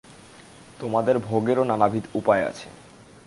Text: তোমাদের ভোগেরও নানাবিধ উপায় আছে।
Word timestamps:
তোমাদের 0.79 1.15
ভোগেরও 1.19 1.63
নানাবিধ 1.63 2.03
উপায় 2.13 2.43
আছে। 2.45 2.67